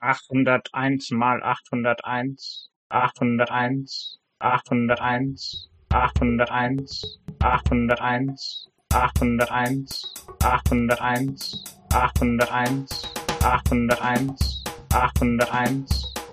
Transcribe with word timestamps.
achthunderteins 0.00 1.10
mal 1.10 1.40
achthunderteins, 1.42 2.68
achthunderteins, 2.88 4.18
achthunderteins, 4.40 5.68
achthunderteins, 5.90 7.18
achthunderteins, 7.40 8.68
achthunderteins, 8.94 10.14
achthunderteins, 10.44 11.64
achthunderteins, 11.92 13.02
achthunderteins, 13.42 14.62
achthunderteins, 14.90 15.90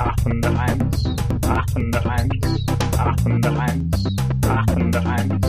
Affen 0.00 0.42
eins, 0.56 1.04
Affen 1.46 1.94
eins, 1.94 2.32
Affen 2.96 3.44
eins, 3.44 3.90
Affen 4.46 4.94
eins, 4.96 5.40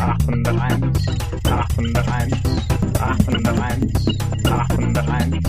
Affen 0.00 0.46
eins, 0.48 1.06
Affen 1.48 1.96
eins, 1.96 2.42
Affen 2.98 3.46
eins, 3.46 3.94
Affen 4.58 5.06
eins, 5.06 5.46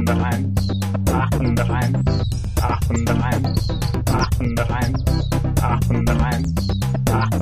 801, 0.01 0.64
801, 3.05 3.45
801, 4.41 4.97
801, 5.61 6.45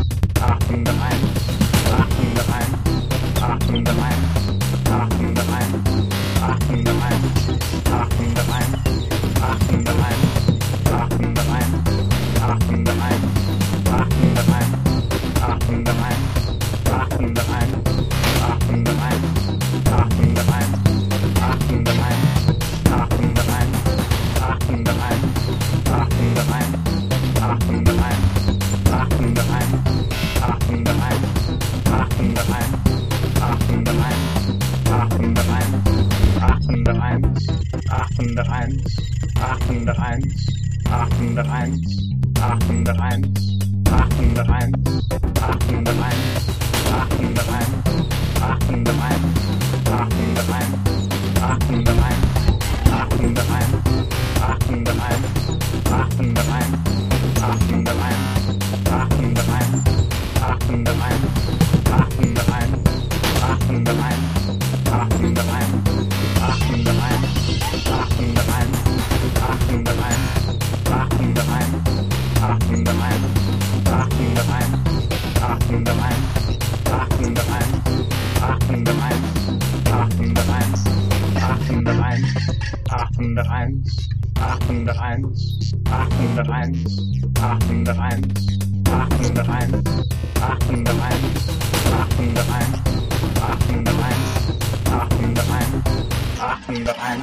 801, 96.69 97.19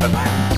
Bye. 0.00 0.57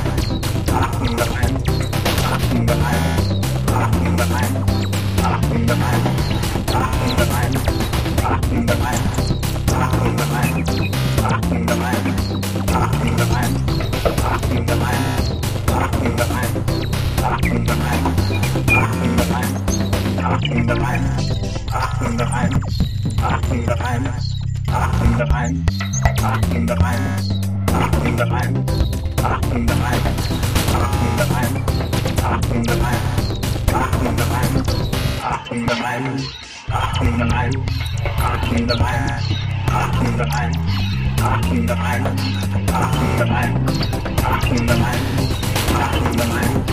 the 37.06 37.36
islands, 37.36 37.78
rocking 38.20 38.68
the 38.68 38.76
islands, 38.76 39.30
rocking 39.72 40.18
the 40.18 40.26
islands, 40.26 40.74
rocking 41.22 41.66
the 41.66 41.74
islands, 41.74 42.24
rocking 42.66 43.16
the 43.18 43.26
islands, 43.26 43.80
rocking 44.26 44.66
the 44.66 44.74
islands, 44.74 45.30
rocking 45.72 46.16
the 46.16 46.26
islands, 46.26 46.66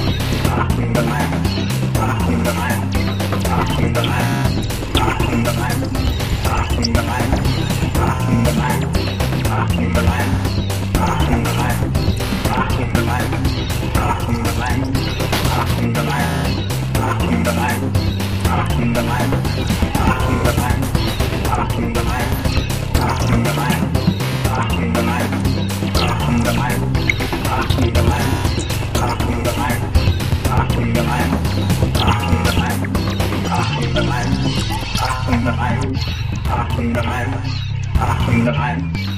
rocking 0.49 0.93
the 0.93 1.03
islands, 1.03 1.53
rocking 1.99 2.43
the 2.43 2.51
islands, 2.51 2.99
rocking 3.45 3.93
the 3.93 4.01
islands, 4.03 4.69
rocking 4.93 5.33
the 5.33 5.53
islands, 5.53 5.99
rocking 6.49 6.93
the 6.93 7.03
islands, 7.03 7.51
rocking 7.93 8.43
the 8.43 8.53
islands, 8.53 9.03
rocking 9.43 9.93
the 9.93 10.01
islands, 10.03 10.39
rocking 10.99 11.43
the 11.43 11.53
islands, 11.53 12.09
rocking 12.49 12.93
the 12.93 13.03
islands, 13.13 13.53
rocking 14.01 14.43
the 14.43 14.53
islands, 14.63 15.03
rocking 15.53 15.93
the 15.93 16.01
islands, 16.01 16.59
rocking 16.99 17.43
the 17.43 17.51
islands, 17.53 18.01
rocking 18.49 18.93
the 18.93 19.01
islands. 19.01 19.52
Nein. 38.45 39.12